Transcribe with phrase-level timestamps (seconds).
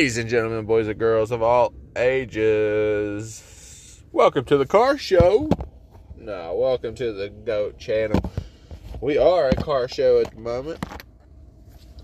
[0.00, 5.50] Ladies and gentlemen, boys and girls of all ages, welcome to the car show.
[6.16, 8.18] No, welcome to the GOAT channel.
[9.02, 10.82] We are a car show at the moment.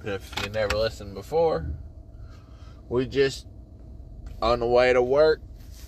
[0.05, 1.70] If you never listened before,
[2.91, 3.47] we just
[4.42, 5.41] on the way to work,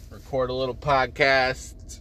[0.09, 2.01] record a little podcast.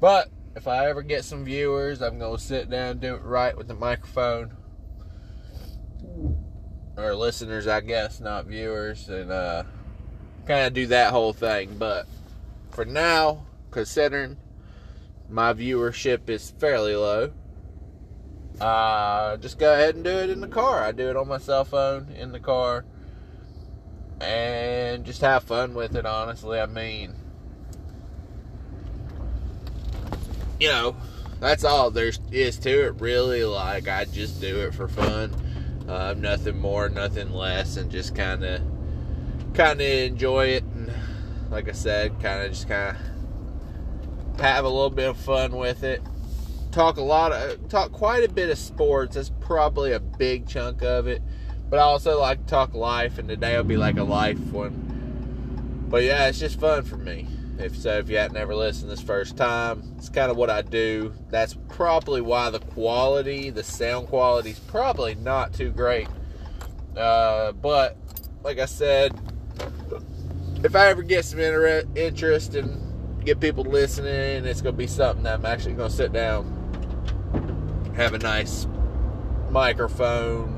[0.00, 3.54] But if I ever get some viewers, I'm going to sit down do it right
[3.54, 4.56] with the microphone
[6.98, 9.62] or listeners, I guess, not viewers, and uh,
[10.46, 11.76] kind of do that whole thing.
[11.78, 12.06] But
[12.70, 14.36] for now, considering
[15.28, 17.32] my viewership is fairly low,
[18.60, 20.82] uh, just go ahead and do it in the car.
[20.82, 22.84] I do it on my cell phone in the car,
[24.20, 26.04] and just have fun with it.
[26.04, 27.14] Honestly, I mean,
[30.58, 30.96] you know,
[31.38, 33.00] that's all there is to it.
[33.00, 35.47] Really, like I just do it for fun
[35.88, 38.60] uh, nothing more, nothing less, and just kind of,
[39.54, 40.64] kind of enjoy it.
[40.64, 40.92] And
[41.50, 45.82] like I said, kind of just kind of have a little bit of fun with
[45.82, 46.02] it.
[46.70, 49.14] Talk a lot of, talk quite a bit of sports.
[49.14, 51.22] That's probably a big chunk of it.
[51.70, 55.86] But I also like to talk life, and today will be like a life one.
[55.88, 57.26] But yeah, it's just fun for me.
[57.58, 60.62] If so, if you hadn't ever listened this first time, it's kind of what I
[60.62, 61.12] do.
[61.28, 66.06] That's probably why the quality, the sound quality, is probably not too great.
[66.96, 67.96] Uh, but
[68.44, 69.12] like I said,
[70.62, 74.86] if I ever get some inter- interest and get people listening, it's going to be
[74.86, 78.68] something that I'm actually going to sit down, have a nice
[79.50, 80.54] microphone,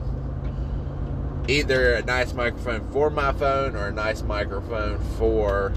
[1.48, 5.72] either a nice microphone for my phone or a nice microphone for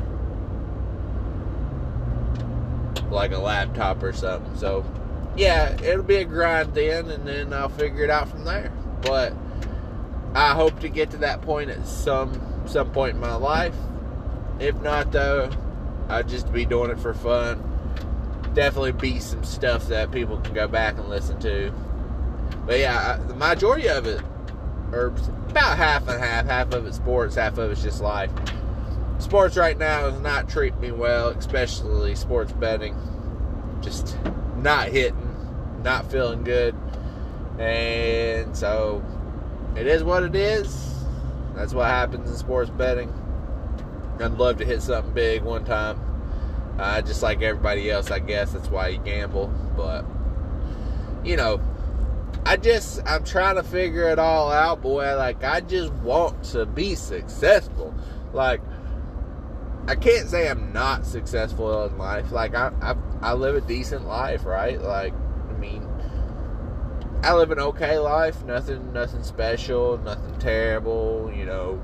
[3.14, 4.56] like a laptop or something.
[4.58, 4.86] So,
[5.38, 8.72] yeah, it'll be a grind then, and then I'll figure it out from there.
[9.02, 9.34] But
[10.36, 13.76] I hope to get to that point at some some point in my life.
[14.60, 15.50] If not, though,
[16.10, 17.62] I'll just be doing it for fun.
[18.54, 21.74] Definitely be some stuff that people can go back and listen to.
[22.66, 24.22] But yeah, the majority of it,
[24.92, 25.08] or
[25.50, 28.32] about half and half, half of it's sports, half of it's just life
[29.24, 32.96] sports right now is not treating me well, especially sports betting.
[33.82, 34.18] Just
[34.58, 36.76] not hitting, not feeling good.
[37.58, 39.04] And so
[39.76, 40.94] it is what it is.
[41.56, 43.14] That's what happens in sports betting.
[44.20, 46.00] I'd love to hit something big one time.
[46.78, 48.52] Uh, just like everybody else, I guess.
[48.54, 49.48] That's why you gamble.
[49.76, 50.06] But,
[51.24, 51.62] you know,
[52.46, 55.16] I just, I'm trying to figure it all out, boy.
[55.16, 57.94] Like, I just want to be successful.
[58.34, 58.62] Like,
[59.88, 62.32] I can't say I'm not successful in life.
[62.32, 64.82] Like I, I, I live a decent life, right?
[64.82, 65.14] Like,
[65.50, 65.88] I mean,
[67.22, 68.44] I live an okay life.
[68.44, 69.98] Nothing, nothing special.
[69.98, 71.32] Nothing terrible.
[71.36, 71.84] You know.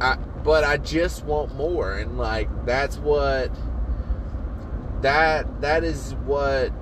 [0.00, 3.50] I, but I just want more, and like that's what.
[5.02, 6.72] That that is what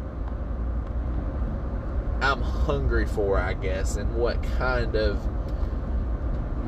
[2.21, 5.21] I'm hungry for, I guess, and what kind of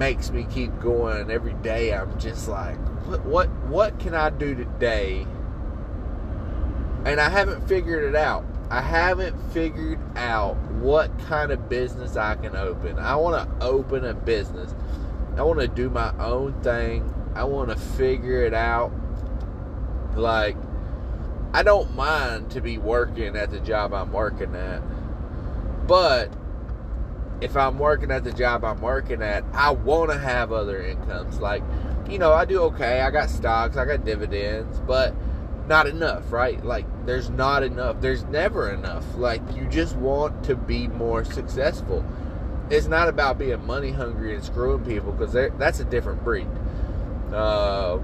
[0.00, 1.93] makes me keep going every day.
[1.93, 5.27] I'm just like, what what what can I do today?
[7.05, 8.44] And I haven't figured it out.
[8.71, 12.99] I haven't figured out what kind of business I can open.
[12.99, 14.75] I want to open a business.
[15.37, 17.15] I want to do my own thing.
[17.34, 18.93] I want to figure it out.
[20.17, 20.56] Like
[21.53, 24.81] I don't mind to be working at the job I'm working at.
[25.87, 26.32] But
[27.41, 31.41] if I'm working at the job I'm working at, I want to have other incomes.
[31.41, 31.62] Like
[32.11, 33.01] you know, I do okay.
[33.01, 35.15] I got stocks, I got dividends, but
[35.71, 36.62] not enough, right?
[36.65, 38.00] Like, there's not enough.
[38.00, 39.05] There's never enough.
[39.17, 42.05] Like, you just want to be more successful.
[42.71, 46.49] It's not about being money hungry and screwing people because that's a different breed.
[47.32, 48.00] Uh,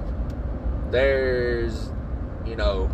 [0.90, 1.90] there's,
[2.46, 2.90] you know,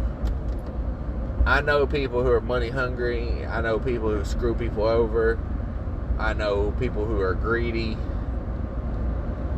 [1.44, 3.46] I know people who are money hungry.
[3.46, 5.38] I know people who screw people over.
[6.22, 7.96] I know people who are greedy.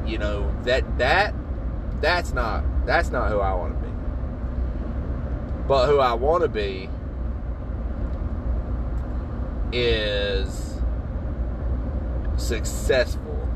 [0.07, 1.35] You know that that
[2.01, 3.93] that's not that's not who I want to be.
[5.69, 6.89] But who I want to be
[9.73, 10.81] is
[12.39, 13.47] successful.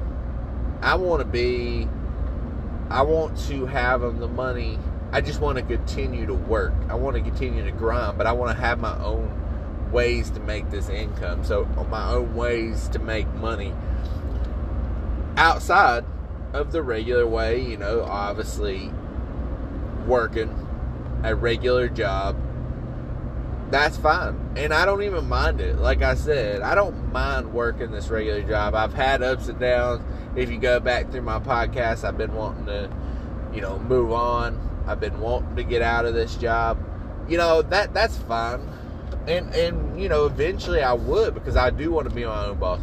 [0.83, 1.89] I want to be
[2.91, 4.79] I want to have the money.
[5.13, 6.75] I just want to continue to work.
[6.91, 9.48] I want to continue to grind, but I want to have my own
[9.91, 11.45] ways to make this income.
[11.45, 13.75] So, my own ways to make money
[15.37, 16.05] outside
[16.53, 18.93] of the regular way, you know, obviously
[20.07, 20.67] working
[21.23, 22.37] a regular job,
[23.71, 24.53] that's fine.
[24.57, 25.77] And I don't even mind it.
[25.79, 28.75] Like I said, I don't mind working this regular job.
[28.75, 30.03] I've had ups and downs.
[30.37, 32.91] If you go back through my podcast, I've been wanting to,
[33.53, 34.85] you know, move on.
[34.87, 36.79] I've been wanting to get out of this job.
[37.29, 38.67] You know, that that's fine.
[39.27, 42.59] And and you know, eventually I would because I do want to be my own
[42.59, 42.81] boss.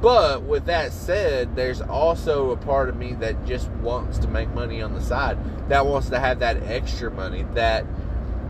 [0.00, 4.52] But with that said, there's also a part of me that just wants to make
[4.54, 5.38] money on the side.
[5.70, 7.86] That wants to have that extra money, that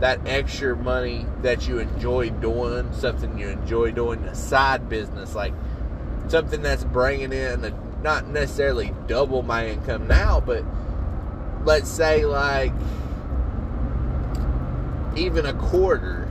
[0.00, 5.54] that extra money that you enjoy doing, something you enjoy doing, a side business, like
[6.28, 7.72] something that's bringing in a,
[8.02, 10.64] not necessarily double my income now, but
[11.64, 12.72] let's say like
[15.16, 16.23] even a quarter,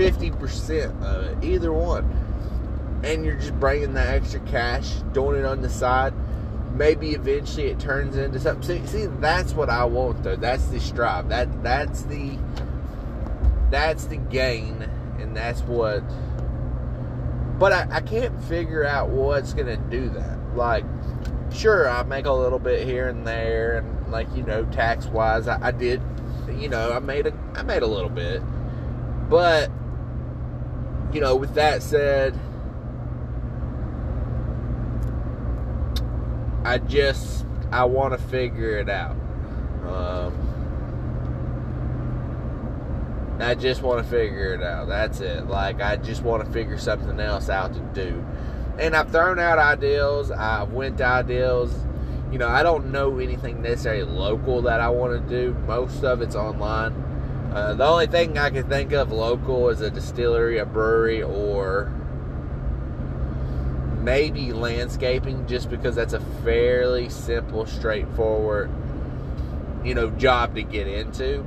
[0.00, 2.04] 50% of it, either one.
[3.04, 6.14] And you're just bringing that extra cash, doing it on the side.
[6.74, 8.86] Maybe eventually it turns into something.
[8.86, 10.36] See, see that's what I want though.
[10.36, 11.28] That's the strive.
[11.28, 12.38] That that's the
[13.70, 14.88] that's the gain,
[15.18, 16.02] and that's what.
[17.58, 20.38] But I, I can't figure out what's gonna do that.
[20.56, 20.84] Like,
[21.52, 25.48] sure, I make a little bit here and there, and like you know, tax wise,
[25.48, 26.00] I, I did,
[26.56, 28.42] you know, I made a I made a little bit,
[29.28, 29.70] but
[31.12, 32.38] you know, with that said,
[36.64, 39.16] I just I want to figure it out.
[39.84, 40.50] Um,
[43.40, 44.88] I just want to figure it out.
[44.88, 45.46] That's it.
[45.46, 48.24] Like I just want to figure something else out to do.
[48.78, 50.30] And I've thrown out ideals.
[50.30, 51.74] I've went to ideals.
[52.30, 55.54] You know, I don't know anything necessarily local that I want to do.
[55.66, 57.09] Most of it's online.
[57.52, 61.92] Uh, the only thing I can think of local is a distillery, a brewery, or
[64.02, 68.70] maybe landscaping, just because that's a fairly simple, straightforward,
[69.84, 71.44] you know, job to get into.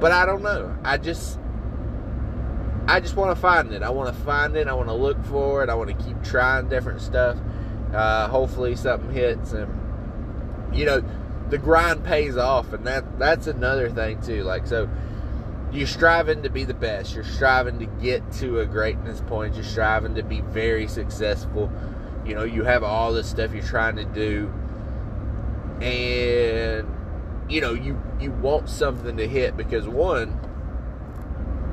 [0.00, 0.74] But I don't know.
[0.82, 1.38] I just
[2.86, 3.82] I just want to find it.
[3.82, 4.66] I want to find it.
[4.66, 5.68] I want to look for it.
[5.68, 7.36] I want to keep trying different stuff.
[7.92, 9.70] Uh, hopefully something hits and
[10.74, 11.02] you know
[11.50, 14.42] the grind pays off and that that's another thing too.
[14.42, 14.88] Like so
[15.72, 17.14] you're striving to be the best.
[17.14, 19.54] You're striving to get to a greatness point.
[19.54, 21.70] You're striving to be very successful.
[22.24, 24.52] You know, you have all this stuff you're trying to do
[25.80, 26.88] and
[27.48, 30.40] you know you you want something to hit because one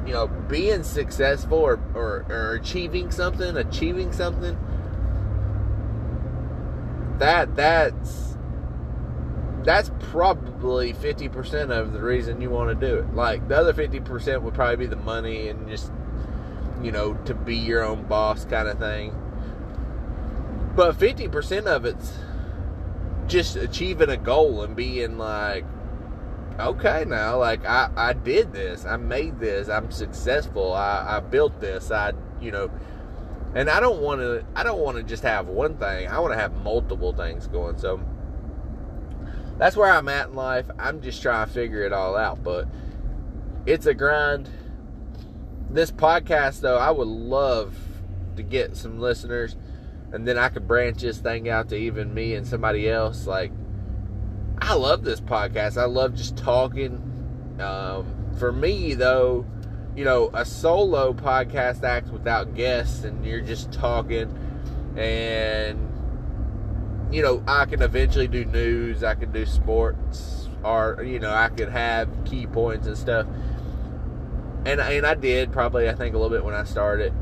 [0.06, 4.58] you know being successful or, or, or achieving something achieving something
[7.18, 8.25] that that's
[9.66, 13.14] that's probably 50% of the reason you want to do it.
[13.16, 15.92] Like the other 50% would probably be the money and just
[16.82, 19.14] you know to be your own boss kind of thing.
[20.76, 22.14] But 50% of it's
[23.28, 25.66] just achieving a goal and being like,
[26.60, 31.60] okay, now, like I, I did this, I made this, I'm successful, I, I built
[31.62, 32.70] this, I, you know,
[33.56, 36.10] and I don't want to, I don't want to just have one thing.
[36.10, 37.78] I want to have multiple things going.
[37.78, 38.02] So
[39.58, 40.66] that's where I'm at in life.
[40.78, 42.68] I'm just trying to figure it all out, but
[43.66, 44.50] it's a grind.
[45.70, 47.76] This podcast, though, I would love
[48.36, 49.56] to get some listeners
[50.16, 53.28] and then I could branch this thing out to even me and somebody else.
[53.28, 53.52] Like,
[54.60, 55.78] I love this podcast.
[55.78, 57.02] I love just talking.
[57.60, 59.46] Um, for me, though,
[59.96, 64.38] you know, a solo podcast acts without guests, and you're just talking,
[64.96, 65.92] and
[67.12, 69.04] you know, I can eventually do news.
[69.04, 73.28] I can do sports, or you know, I could have key points and stuff.
[74.66, 77.14] And and I did probably I think a little bit when I started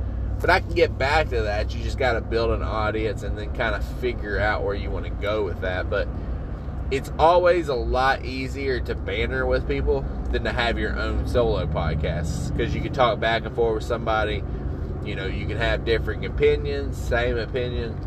[0.43, 1.73] but I can get back to that.
[1.73, 4.91] You just got to build an audience and then kind of figure out where you
[4.91, 5.89] want to go with that.
[5.89, 6.05] But
[6.91, 11.65] it's always a lot easier to banter with people than to have your own solo
[11.65, 14.43] podcasts because you can talk back and forth with somebody.
[15.05, 17.97] You know, you can have differing opinions, same opinion.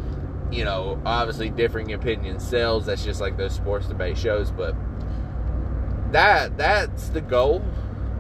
[0.51, 2.87] You know, obviously differing opinion sells.
[2.87, 4.51] That's just like those sports debate shows.
[4.51, 4.75] But
[6.13, 7.63] that that's the goal.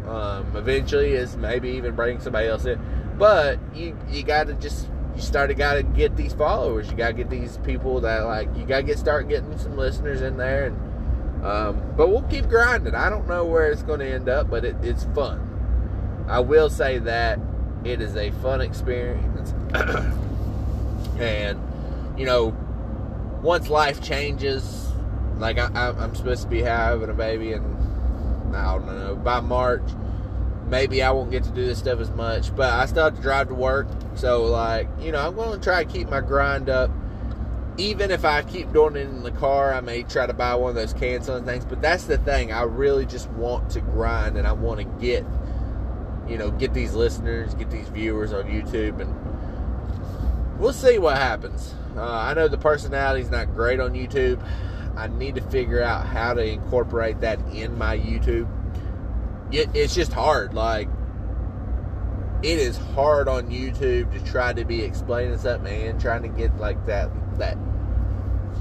[0.08, 2.80] Um, eventually, is maybe even bring somebody else in
[3.18, 6.90] but you you got to just you started got to get these followers.
[6.90, 9.76] You got to get these people that like you got to get start getting some
[9.76, 10.66] listeners in there.
[10.66, 12.94] And um, but we'll keep grinding.
[12.94, 16.24] I don't know where it's going to end up, but it, it's fun.
[16.28, 17.38] I will say that
[17.84, 19.54] it is a fun experience,
[21.18, 21.60] and
[22.16, 22.56] you know,
[23.42, 24.88] once life changes,
[25.38, 25.68] like I,
[25.98, 29.82] I'm supposed to be having a baby, and I don't know by March
[30.66, 33.22] maybe I won't get to do this stuff as much, but I still have to
[33.22, 33.86] drive to work.
[34.14, 36.90] So, like, you know, I'm going to try to keep my grind up.
[37.78, 40.70] Even if I keep doing it in the car, I may try to buy one
[40.70, 41.64] of those canceling things.
[41.64, 42.50] But that's the thing.
[42.50, 45.24] I really just want to grind and I want to get
[46.26, 49.25] you know, get these listeners, get these viewers on YouTube, and
[50.58, 51.74] we'll see what happens.
[51.96, 54.42] Uh, I know the personality's not great on YouTube.
[54.96, 58.48] I need to figure out how to incorporate that in my YouTube.
[59.52, 60.54] It, it's just hard.
[60.54, 60.88] Like,
[62.42, 66.56] it is hard on YouTube to try to be explaining something and trying to get
[66.58, 67.56] like that that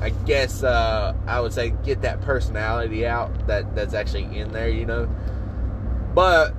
[0.02, 4.70] I guess uh, I would say get that personality out that that's actually in there,
[4.70, 5.10] you know.
[6.14, 6.54] But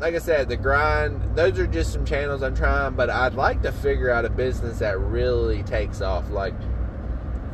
[0.00, 3.62] like I said, the grind, those are just some channels I'm trying, but I'd like
[3.62, 6.30] to figure out a business that really takes off.
[6.30, 6.54] Like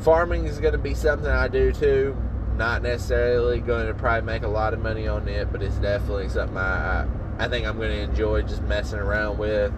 [0.01, 2.17] farming is going to be something I do too.
[2.57, 6.29] Not necessarily going to probably make a lot of money on it, but it's definitely
[6.29, 7.07] something I
[7.39, 9.73] I, I think I'm going to enjoy just messing around with.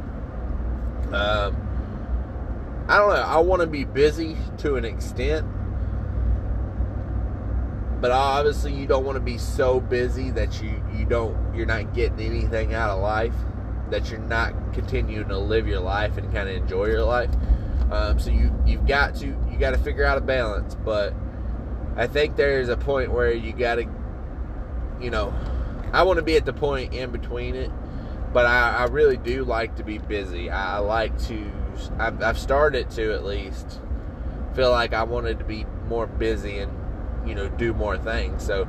[1.13, 1.57] Um,
[2.89, 3.23] I don't know.
[3.23, 5.47] I want to be busy to an extent,
[8.01, 11.95] but obviously you don't want to be so busy that you you don't you're not
[11.95, 13.35] getting anything out of life
[13.91, 17.31] that you're not continuing to live your life and kind of enjoy your life.
[17.91, 20.75] Um, so you you've got to you got to figure out a balance.
[20.75, 21.15] But
[21.97, 23.87] i think there's a point where you got to
[25.01, 25.35] you know
[25.93, 27.71] i want to be at the point in between it
[28.33, 30.51] but i, I really do like to be busy.
[30.51, 31.51] I, I like to
[31.99, 33.81] I've, I've started to at least
[34.55, 36.73] feel like i wanted to be more busy and
[37.27, 38.45] you know do more things.
[38.45, 38.69] So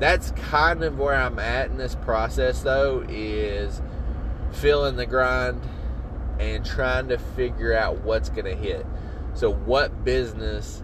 [0.00, 3.82] that's kind of where i'm at in this process though is
[4.50, 5.60] feeling the grind
[6.40, 8.86] and trying to figure out what's going to hit.
[9.34, 10.82] So what business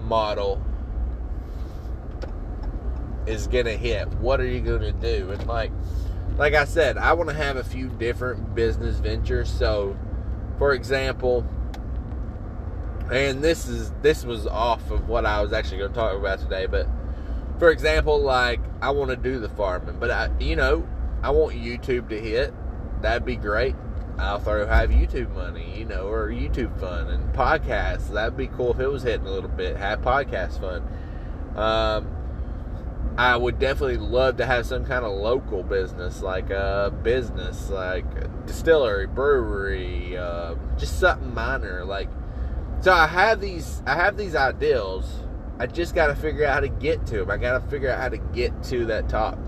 [0.00, 0.64] model
[3.26, 4.08] is going to hit?
[4.14, 5.30] What are you going to do?
[5.32, 5.72] And like
[6.38, 9.50] like i said i want to have a few different business ventures.
[9.50, 9.96] So
[10.56, 11.44] for example
[13.12, 16.40] and this is this was off of what I was actually going to talk about
[16.40, 16.66] today.
[16.66, 16.86] But
[17.58, 20.86] for example, like I want to do the farming, but I, you know,
[21.22, 22.54] I want YouTube to hit.
[23.02, 23.74] That'd be great.
[24.18, 28.12] I'll throw have YouTube money, you know, or YouTube fun and podcasts.
[28.12, 29.76] That'd be cool if it was hitting a little bit.
[29.76, 30.86] Have podcast fun.
[31.56, 32.08] Um,
[33.18, 38.06] I would definitely love to have some kind of local business, like a business, like
[38.16, 42.08] a distillery, brewery, uh, just something minor, like
[42.82, 45.10] so I have these I have these ideals.
[45.58, 47.30] I just got to figure out how to get to them.
[47.30, 49.38] I got to figure out how to get to that top.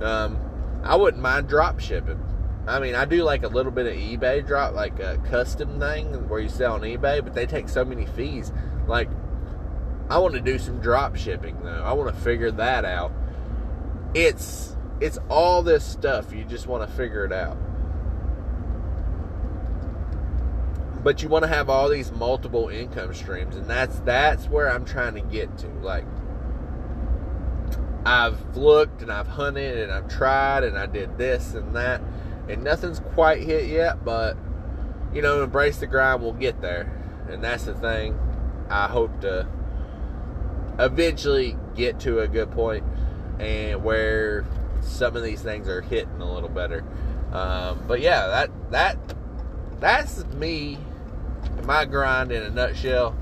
[0.00, 0.38] Um,
[0.84, 2.22] I wouldn't mind drop shipping.
[2.68, 6.28] I mean, I do like a little bit of eBay drop, like a custom thing
[6.28, 8.52] where you sell on eBay, but they take so many fees.
[8.86, 9.08] Like,
[10.08, 11.82] I want to do some drop shipping though.
[11.82, 13.10] I want to figure that out.
[14.14, 16.32] It's it's all this stuff.
[16.32, 17.58] You just want to figure it out.
[21.02, 24.84] But you want to have all these multiple income streams and that's that's where i'm
[24.84, 26.04] trying to get to like
[28.04, 32.00] i've looked and i've hunted and i've tried and i did this and that
[32.48, 34.36] and nothing's quite hit yet but
[35.12, 36.94] you know embrace the grind we'll get there.
[37.30, 38.18] And that's the thing
[38.70, 39.46] i hope to
[40.78, 42.84] eventually get to a good point
[43.38, 44.46] and where
[44.80, 46.84] some of these things are hitting a little better.
[47.32, 48.98] Um, but yeah that that
[49.80, 50.78] that's me
[51.64, 53.16] my grind in a nutshell.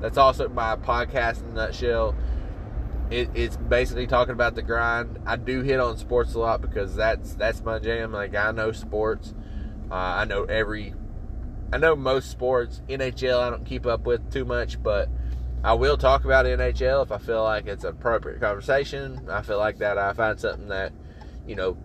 [0.00, 2.14] That's also my podcast in a nutshell.
[3.10, 5.18] It, it's basically talking about the grind.
[5.26, 8.12] I do hit on sports a lot because that's that's my jam.
[8.12, 9.34] Like I know sports.
[9.90, 10.94] Uh, I know every.
[11.72, 12.82] I know most sports.
[12.88, 15.08] NHL I don't keep up with too much, but
[15.64, 19.28] I will talk about NHL if I feel like it's appropriate conversation.
[19.30, 20.92] I feel like that I find something that
[21.46, 21.76] you know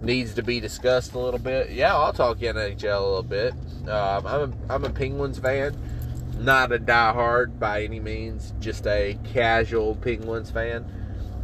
[0.00, 3.52] needs to be discussed a little bit, yeah, I'll talk NHL a little bit.
[3.88, 5.76] Um, I'm a, I'm a Penguins fan,
[6.38, 10.84] not a diehard by any means, just a casual Penguins fan.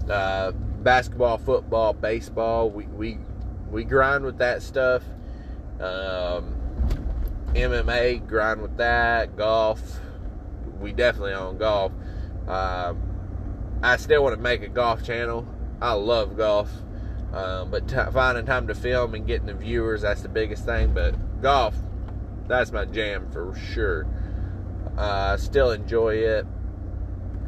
[0.09, 3.19] Uh, basketball, football, baseball, we we
[3.71, 5.03] we grind with that stuff.
[5.81, 6.57] Um,
[7.55, 9.37] MMA, grind with that.
[9.37, 10.01] Golf,
[10.81, 11.93] we definitely own golf.
[12.47, 13.01] Um,
[13.83, 15.47] I still want to make a golf channel.
[15.81, 16.71] I love golf.
[17.33, 20.93] Um, but t- finding time to film and getting the viewers, that's the biggest thing.
[20.93, 21.75] But golf,
[22.47, 24.07] that's my jam for sure.
[24.97, 26.47] Uh, still enjoy it.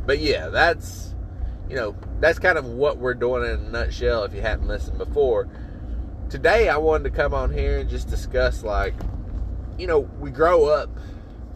[0.07, 1.14] But yeah, that's,
[1.69, 4.99] you know, that's kind of what we're doing in a nutshell if you hadn't listened
[4.99, 5.49] before.
[6.31, 8.95] Today, I wanted to come on here and just discuss, like,
[9.79, 10.91] you know, we grow up.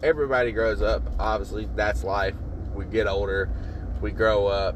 [0.03, 1.01] Everybody grows up.
[1.19, 2.35] Obviously, that's life.
[2.73, 3.49] We get older,
[4.01, 4.75] we grow up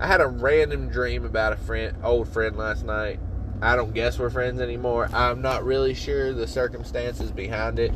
[0.00, 3.18] I had a random dream about a friend, old friend last night.
[3.60, 5.08] I don't guess we're friends anymore.
[5.12, 7.92] I'm not really sure the circumstances behind it.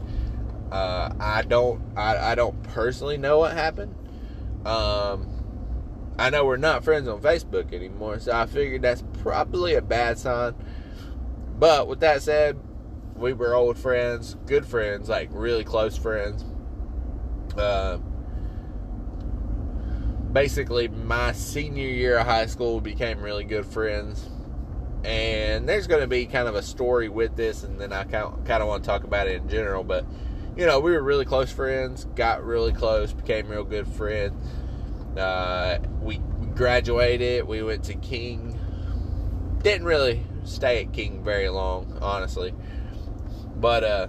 [0.72, 1.80] Uh, I don't.
[1.96, 3.94] I, I don't personally know what happened.
[4.66, 5.28] Um,
[6.18, 10.18] I know we're not friends on Facebook anymore, so I figured that's probably a bad
[10.18, 10.54] sign.
[11.58, 12.58] but with that said,
[13.16, 16.44] we were old friends, good friends, like really close friends.
[17.56, 17.98] Uh,
[20.32, 24.28] basically, my senior year of high school, we became really good friends.
[25.04, 28.24] And there's going to be kind of a story with this, and then I kind
[28.24, 29.82] of, kind of want to talk about it in general.
[29.82, 30.06] But,
[30.56, 34.40] you know, we were really close friends, got really close, became real good friends.
[35.18, 36.18] Uh, we
[36.54, 38.58] graduated, we went to King.
[39.62, 42.54] Didn't really stay at King very long, honestly.
[43.56, 44.06] But uh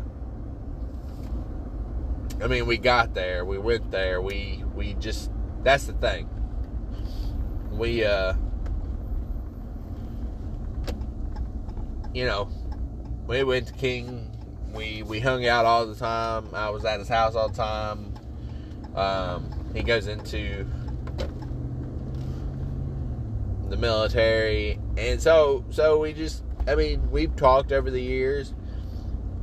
[2.41, 5.29] I mean, we got there, we went there, we we just
[5.63, 6.29] that's the thing.
[7.71, 8.33] We uh
[12.13, 12.49] you know,
[13.27, 14.29] we went to King.
[14.73, 16.53] We we hung out all the time.
[16.53, 18.13] I was at his house all the time.
[18.95, 20.65] Um, he goes into
[23.69, 26.43] the military, and so so we just.
[26.65, 28.53] I mean, we've talked over the years,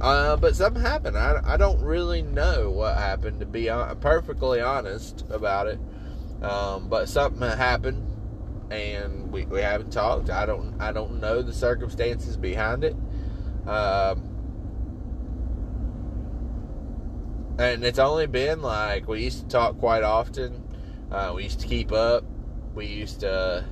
[0.00, 1.18] uh, but something happened.
[1.18, 3.68] I, I don't really know what happened to be
[4.00, 5.78] perfectly honest about it.
[6.42, 8.06] Um, but something happened,
[8.70, 10.30] and we, we haven't talked.
[10.30, 12.96] I don't I don't know the circumstances behind it.
[13.66, 14.30] Um,
[17.58, 20.64] and it's only been like we used to talk quite often.
[21.10, 22.24] Uh, we used to keep up.
[22.74, 23.64] We used to,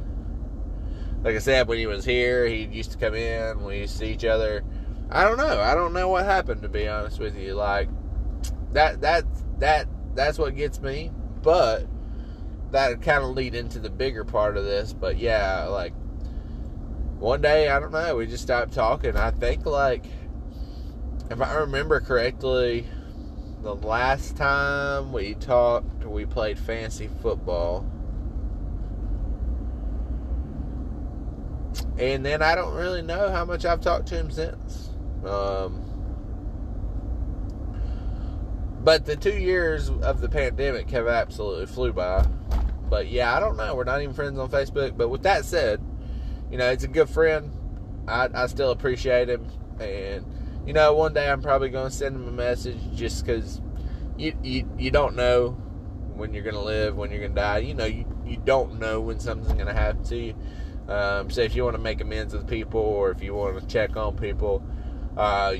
[1.23, 3.65] like I said, when he was here, he used to come in.
[3.65, 4.63] We used to see each other.
[5.11, 5.61] I don't know.
[5.61, 7.55] I don't know what happened to be honest with you.
[7.55, 7.89] Like
[8.73, 9.25] that that
[9.59, 11.11] that that's what gets me.
[11.41, 11.87] But
[12.71, 14.93] that kind of lead into the bigger part of this.
[14.93, 15.95] But yeah, like
[17.19, 19.17] one day, I don't know, we just stopped talking.
[19.17, 20.05] I think like
[21.31, 22.87] if I remember correctly,
[23.63, 27.87] the last time we talked, we played fantasy football.
[31.99, 34.91] And then I don't really know how much I've talked to him since.
[35.25, 35.88] Um,
[38.89, 42.27] but the two years of the pandemic have absolutely flew by.
[42.89, 43.75] But yeah, I don't know.
[43.75, 44.97] We're not even friends on Facebook.
[44.97, 45.83] But with that said,
[46.51, 47.53] you know, it's a good friend.
[48.09, 49.47] I, I still appreciate him.
[49.79, 50.25] And,
[50.67, 53.61] you know, one day I'm probably going to send him a message just because
[54.17, 55.51] you, you, you don't know
[56.15, 57.59] when you're going to live, when you're going to die.
[57.59, 60.35] You know, you, you don't know when something's going to happen to you.
[60.89, 63.67] Um, so if you want to make amends with people or if you want to
[63.67, 64.65] check on people,
[65.15, 65.57] uh,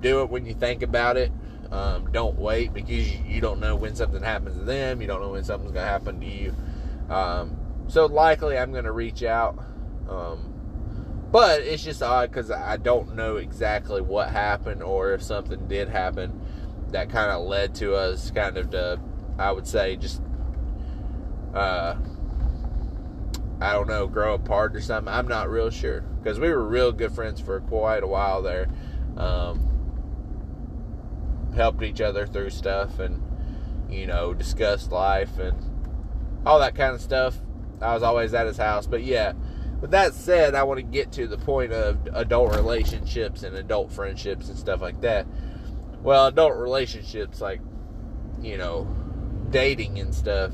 [0.00, 1.30] do it when you think about it.
[1.74, 5.00] Um, don't wait because you, don't know when something happens to them.
[5.00, 6.54] You don't know when something's going to happen to you.
[7.10, 7.56] Um,
[7.88, 9.58] so likely I'm going to reach out.
[10.08, 10.54] Um,
[11.32, 15.88] but it's just odd because I don't know exactly what happened or if something did
[15.88, 16.40] happen
[16.92, 19.00] that kind of led to us kind of to,
[19.36, 20.22] I would say, just,
[21.54, 21.96] uh,
[23.60, 25.12] I don't know, grow apart or something.
[25.12, 28.68] I'm not real sure because we were real good friends for quite a while there.
[29.16, 29.73] Um,
[31.54, 33.22] helped each other through stuff and
[33.88, 35.56] you know discussed life and
[36.46, 37.38] all that kind of stuff.
[37.80, 39.32] I was always at his house, but yeah.
[39.80, 43.92] With that said, I want to get to the point of adult relationships and adult
[43.92, 45.26] friendships and stuff like that.
[46.02, 47.60] Well, adult relationships, like,
[48.40, 48.84] you know,
[49.50, 50.52] dating and stuff,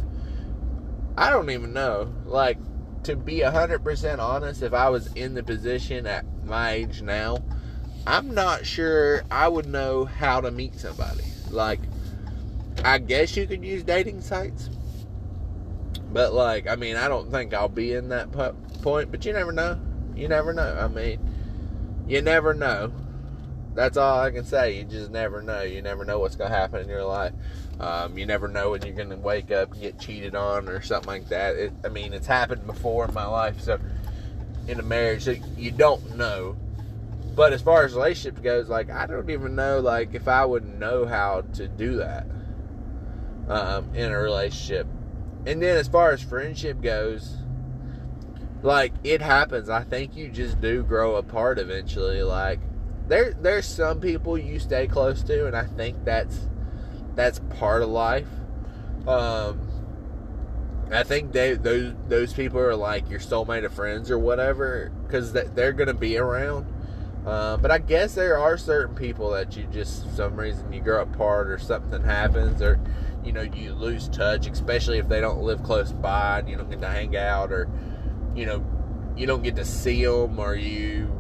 [1.17, 2.13] I don't even know.
[2.25, 2.59] Like,
[3.05, 7.39] to be 100% honest, if I was in the position at my age now,
[8.11, 11.23] I'm not sure I would know how to meet somebody.
[11.49, 11.79] Like,
[12.85, 14.69] I guess you could use dating sites.
[16.13, 19.53] But, like, I mean, I don't think I'll be in that point, but you never
[19.53, 19.79] know.
[20.17, 20.77] You never know.
[20.77, 21.21] I mean,
[22.09, 22.93] you never know.
[23.77, 24.79] That's all I can say.
[24.79, 25.63] You just never know.
[25.63, 27.33] You never know what's going to happen in your life.
[27.79, 30.83] Um, you never know when you're going to wake up and get cheated on or
[30.83, 31.55] something like that.
[31.55, 33.61] It, I mean, it's happened before in my life.
[33.61, 33.79] So,
[34.67, 36.57] in a marriage, so you don't know
[37.35, 40.79] but as far as relationship goes, like I don't even know like if I would
[40.79, 42.27] know how to do that
[43.49, 44.87] um, in a relationship.
[45.47, 47.37] And then as far as friendship goes,
[48.63, 49.69] like it happens.
[49.69, 52.23] I think you just do grow apart eventually.
[52.23, 52.61] Like
[53.09, 56.49] there there's some people you stay close to, and I think that's
[57.15, 58.29] that's part of life.
[59.07, 59.61] Um,
[60.93, 65.33] I think they those those people are like your soulmate of friends or whatever because
[65.33, 66.67] they're gonna be around.
[67.27, 71.03] Uh, but I guess there are certain people that you just, some reason, you grow
[71.03, 72.81] apart or something happens or,
[73.23, 76.71] you know, you lose touch, especially if they don't live close by and you don't
[76.71, 77.69] get to hang out or,
[78.35, 78.65] you know,
[79.17, 81.15] you don't get to see them or you,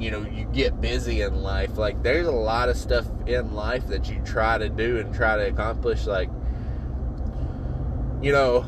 [0.00, 1.76] you know, you get busy in life.
[1.76, 5.36] Like, there's a lot of stuff in life that you try to do and try
[5.36, 6.06] to accomplish.
[6.06, 6.28] Like,
[8.20, 8.66] you know,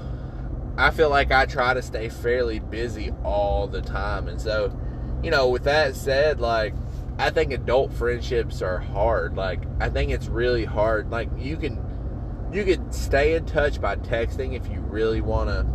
[0.78, 4.28] I feel like I try to stay fairly busy all the time.
[4.28, 4.78] And so,
[5.22, 6.74] you know, with that said, like,
[7.18, 9.36] I think adult friendships are hard.
[9.36, 11.10] Like I think it's really hard.
[11.10, 11.78] Like you can
[12.52, 15.66] you can stay in touch by texting if you really want to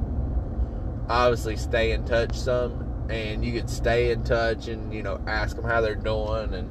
[1.09, 5.55] obviously stay in touch some and you can stay in touch and you know ask
[5.55, 6.69] them how they're doing and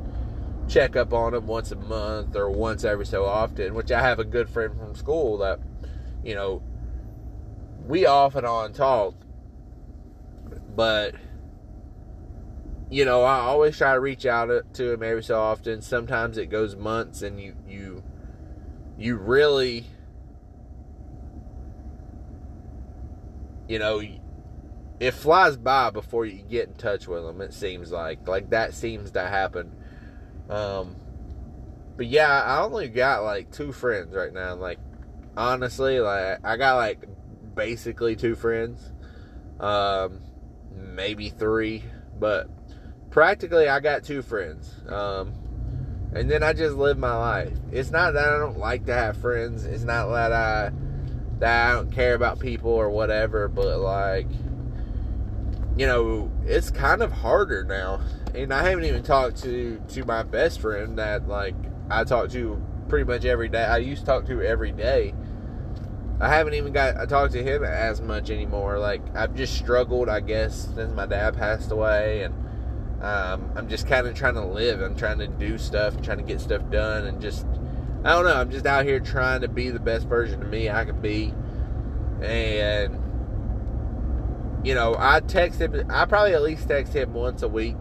[0.68, 4.18] check up on them once a month or once every so often which i have
[4.18, 5.58] a good friend from school that
[6.22, 6.62] you know
[7.86, 9.14] we off and on talk
[10.74, 11.14] but
[12.90, 15.83] you know, I always try to reach out to him every so often.
[15.83, 18.05] Sometimes it goes months, and you you
[18.96, 19.87] you really,
[23.68, 24.01] you know,
[25.01, 27.40] it flies by before you get in touch with them.
[27.40, 29.72] It seems like like that seems to happen.
[30.49, 30.94] Um,
[31.96, 34.55] but yeah, I only got like two friends right now.
[34.55, 34.79] Like
[35.37, 37.05] honestly, like I got like
[37.57, 38.92] basically two friends,
[39.59, 40.20] um,
[40.72, 41.83] maybe three,
[42.18, 42.49] but
[43.16, 44.74] practically I got two friends.
[44.90, 45.33] Um,
[46.14, 47.57] and then I just live my life.
[47.72, 49.64] It's not that I don't like to have friends.
[49.64, 50.70] It's not that I
[51.38, 54.26] that I don't care about people or whatever, but like
[55.79, 58.02] you know, it's kind of harder now.
[58.35, 61.55] And I haven't even talked to to my best friend that like
[61.88, 63.64] I talk to pretty much every day.
[63.64, 65.14] I used to talk to every day.
[66.20, 68.79] I haven't even got I talk to him as much anymore.
[68.79, 72.45] Like I've just struggled, I guess, since my dad passed away and
[73.02, 74.80] um, I'm just kind of trying to live.
[74.80, 77.46] I'm trying to do stuff, trying to get stuff done, and just
[78.04, 78.35] I don't know.
[78.35, 81.35] I'm just out here trying to be the best version of me I can be,
[82.22, 83.02] and
[84.64, 85.90] you know, I text him.
[85.90, 87.76] I probably at least text him once a week.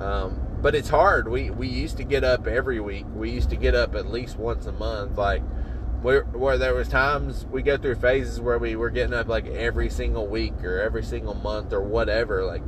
[0.00, 1.28] Um, but it's hard.
[1.28, 3.04] We we used to get up every week.
[3.14, 5.18] We used to get up at least once a month.
[5.18, 5.42] Like
[6.00, 9.46] where where there was times we go through phases where we were getting up like
[9.46, 12.44] every single week or every single month or whatever.
[12.44, 12.62] Like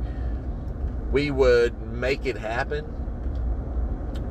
[1.11, 2.85] we would make it happen.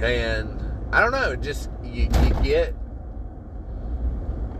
[0.00, 0.62] And
[0.92, 2.74] I don't know, just you, you get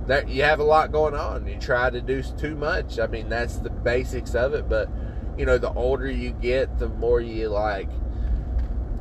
[0.07, 1.47] that you have a lot going on.
[1.47, 2.99] You try to do too much.
[2.99, 4.69] I mean, that's the basics of it.
[4.69, 4.89] But
[5.37, 7.91] you know, the older you get, the more you like,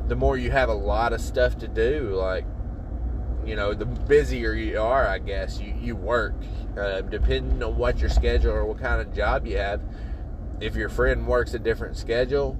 [0.08, 2.10] the more you have a lot of stuff to do.
[2.14, 2.44] Like,
[3.44, 6.34] you know, the busier you are, I guess you you work.
[6.76, 9.80] Uh, depending on what your schedule or what kind of job you have.
[10.60, 12.58] If your friend works a different schedule,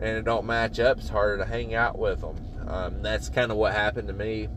[0.00, 2.36] and it don't match up, it's harder to hang out with them.
[2.68, 4.48] Um, that's kind of what happened to me.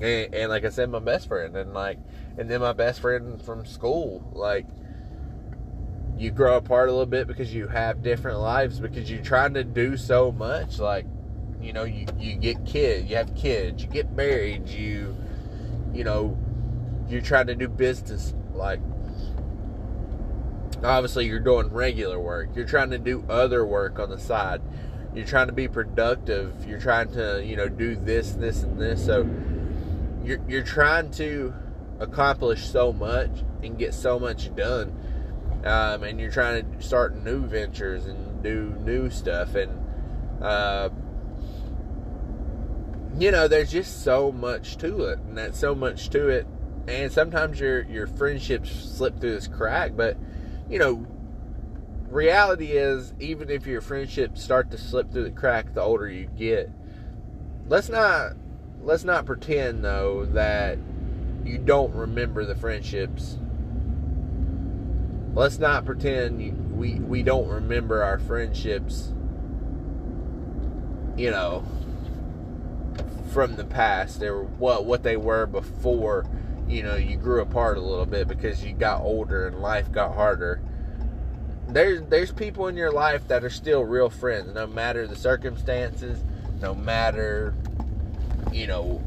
[0.00, 1.98] And, and, like I said, my best friend, and like,
[2.36, 4.66] and then my best friend from school, like,
[6.18, 9.64] you grow apart a little bit because you have different lives because you're trying to
[9.64, 10.78] do so much.
[10.78, 11.06] Like,
[11.60, 15.16] you know, you, you get kids, you have kids, you get married, you,
[15.92, 16.36] you know,
[17.08, 18.34] you're trying to do business.
[18.52, 18.80] Like,
[20.84, 22.50] obviously you're doing regular work.
[22.54, 24.60] You're trying to do other work on the side.
[25.14, 26.66] You're trying to be productive.
[26.66, 29.04] You're trying to you know do this this and this.
[29.04, 29.28] So
[30.24, 31.54] you're, you're trying to
[32.00, 33.30] accomplish so much
[33.62, 34.94] and get so much done
[35.64, 39.54] um, and you're trying to start new ventures and do new stuff.
[39.54, 39.72] And
[40.42, 40.90] uh,
[43.18, 46.46] you know there's just so much to it and that's so much to it.
[46.86, 50.18] And sometimes your your friendships slip through this crack but
[50.68, 51.06] you know,
[52.08, 56.26] reality is even if your friendships start to slip through the crack the older you
[56.36, 56.70] get,
[57.68, 58.32] let's not
[58.82, 60.78] let's not pretend though that
[61.44, 63.38] you don't remember the friendships.
[65.34, 69.12] Let's not pretend we we don't remember our friendships.
[71.16, 71.64] You know,
[73.32, 76.26] from the past, they were what what they were before
[76.68, 80.14] you know you grew apart a little bit because you got older and life got
[80.14, 80.60] harder.
[81.68, 86.22] There's there's people in your life that are still real friends no matter the circumstances
[86.60, 87.54] no matter
[88.52, 89.02] you know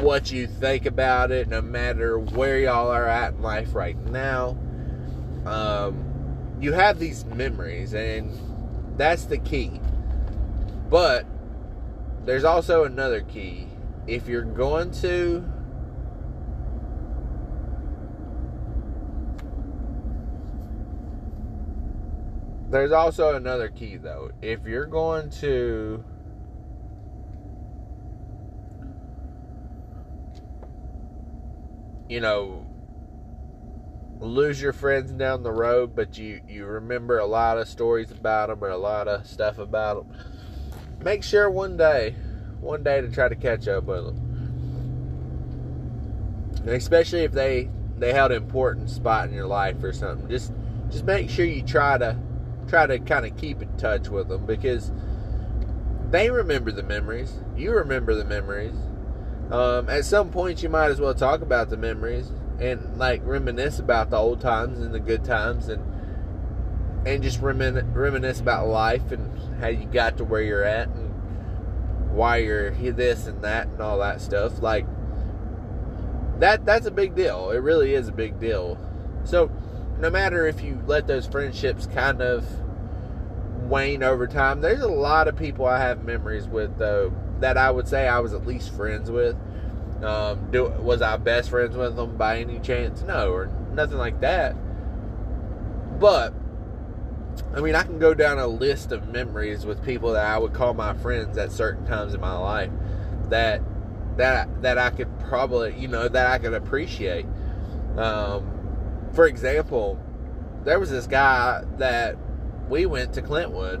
[0.00, 4.56] what you think about it no matter where y'all are at in life right now.
[5.44, 8.32] Um, you have these memories and
[8.96, 9.80] that's the key.
[10.90, 11.26] But
[12.24, 13.66] there's also another key.
[14.06, 15.44] If you're going to
[22.70, 24.30] There's also another key though.
[24.42, 26.04] If you're going to
[32.08, 32.66] you know
[34.20, 38.50] lose your friends down the road, but you you remember a lot of stories about
[38.50, 40.18] them or a lot of stuff about them.
[41.02, 42.16] Make sure one day,
[42.60, 44.18] one day to try to catch up with them,
[46.66, 50.28] especially if they they held an important spot in your life or something.
[50.28, 50.52] Just
[50.90, 52.27] just make sure you try to
[52.68, 54.92] try to kind of keep in touch with them because
[56.10, 57.34] they remember the memories.
[57.56, 58.74] You remember the memories.
[59.50, 63.78] Um, at some point, you might as well talk about the memories and like reminisce
[63.78, 65.82] about the old times and the good times and
[67.06, 71.08] and just remin- reminisce about life and how you got to where you're at and
[72.10, 74.60] why you're this and that and all that stuff.
[74.60, 74.86] Like
[76.40, 77.50] that that's a big deal.
[77.50, 78.78] It really is a big deal.
[79.24, 79.50] So
[79.98, 82.46] no matter if you let those friendships kind of
[83.68, 87.70] wane over time, there's a lot of people I have memories with though that I
[87.70, 89.36] would say I was at least friends with.
[90.02, 93.02] Um, do was I best friends with them by any chance?
[93.02, 94.56] No, or nothing like that.
[95.98, 96.32] But
[97.54, 100.52] I mean, I can go down a list of memories with people that I would
[100.52, 102.70] call my friends at certain times in my life
[103.30, 103.62] that
[104.16, 107.26] that that I could probably, you know, that I could appreciate.
[107.96, 108.57] Um,
[109.12, 110.00] for example,
[110.64, 112.16] there was this guy that
[112.68, 113.80] we went to Clintwood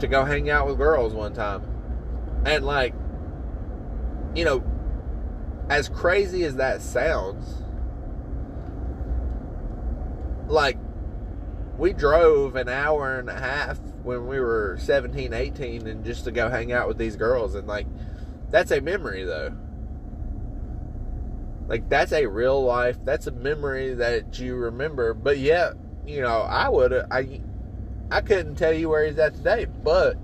[0.00, 1.62] to go hang out with girls one time.
[2.44, 2.94] And like
[4.34, 4.62] you know,
[5.68, 7.62] as crazy as that sounds,
[10.46, 10.78] like
[11.76, 16.30] we drove an hour and a half when we were 17, 18 and just to
[16.30, 17.86] go hang out with these girls and like
[18.50, 19.52] that's a memory though.
[21.68, 25.12] Like that's a real life, that's a memory that you remember.
[25.12, 25.74] But yet,
[26.06, 27.40] you know, I would I
[28.10, 30.16] I couldn't tell you where he's at today, but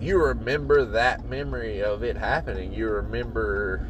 [0.00, 2.72] you remember that memory of it happening.
[2.72, 3.86] You remember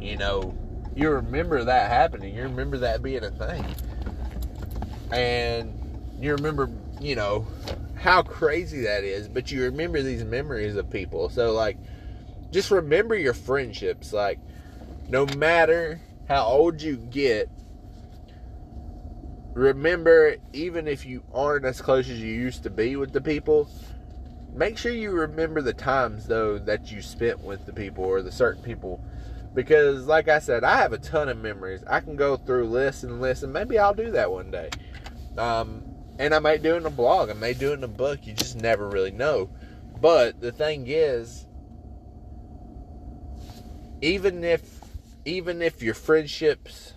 [0.00, 0.54] you know,
[0.96, 2.34] you remember that happening.
[2.34, 3.64] You remember that being a thing.
[5.12, 5.72] And
[6.20, 6.68] you remember,
[7.00, 7.46] you know,
[7.94, 11.28] how crazy that is, but you remember these memories of people.
[11.28, 11.78] So like
[12.50, 14.38] just remember your friendships like
[15.08, 17.48] no matter how old you get,
[19.52, 23.68] remember, even if you aren't as close as you used to be with the people,
[24.54, 28.32] make sure you remember the times, though, that you spent with the people or the
[28.32, 29.04] certain people.
[29.54, 31.84] Because, like I said, I have a ton of memories.
[31.86, 34.70] I can go through lists and lists, and maybe I'll do that one day.
[35.38, 35.84] Um,
[36.18, 38.26] and I might do it in a blog, I may do it in a book.
[38.26, 39.50] You just never really know.
[40.00, 41.46] But the thing is,
[44.00, 44.73] even if
[45.24, 46.94] even if your friendships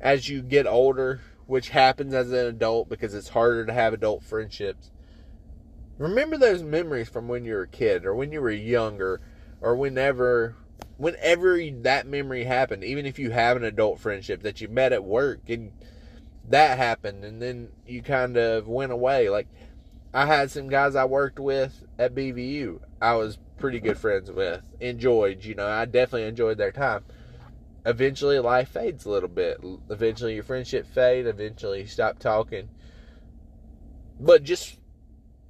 [0.00, 4.22] as you get older, which happens as an adult because it's harder to have adult
[4.22, 4.90] friendships,
[5.98, 9.20] remember those memories from when you were a kid or when you were younger
[9.60, 10.56] or whenever
[10.96, 15.04] whenever that memory happened, even if you have an adult friendship that you met at
[15.04, 15.72] work and
[16.48, 19.28] that happened and then you kind of went away.
[19.28, 19.48] Like
[20.12, 22.80] I had some guys I worked with at BVU.
[23.00, 27.04] I was pretty good friends with, enjoyed, you know, I definitely enjoyed their time.
[27.86, 29.62] Eventually, life fades a little bit.
[29.90, 31.26] Eventually, your friendship fade.
[31.26, 32.70] Eventually, you stop talking.
[34.18, 34.78] But just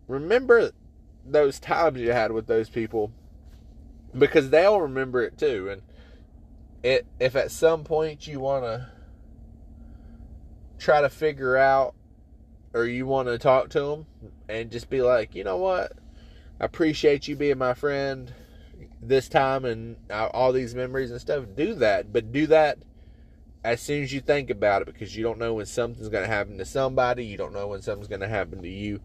[0.08, 0.72] remember
[1.24, 3.12] those times you had with those people
[4.16, 5.68] because they'll remember it too.
[5.70, 5.82] And
[6.82, 8.88] it, if at some point you want to
[10.78, 11.94] try to figure out
[12.74, 14.06] or you want to talk to them
[14.48, 15.92] and just be like, you know what?
[16.60, 18.32] I appreciate you being my friend
[19.02, 21.44] this time and all these memories and stuff.
[21.56, 22.78] Do that, but do that
[23.64, 26.30] as soon as you think about it because you don't know when something's going to
[26.30, 27.24] happen to somebody.
[27.24, 29.00] You don't know when something's going to happen to you.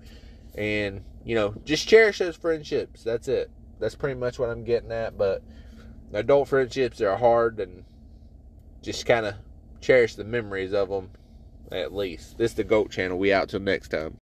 [0.56, 3.04] And, you know, just cherish those friendships.
[3.04, 3.50] That's it.
[3.80, 5.18] That's pretty much what I'm getting at.
[5.18, 5.42] But
[6.14, 7.86] adult friendships are hard and
[8.82, 9.36] just kind of
[9.82, 11.12] cherish the memories of them
[11.72, 12.38] at least.
[12.38, 13.18] This is the GOAT channel.
[13.18, 14.19] We out till next time.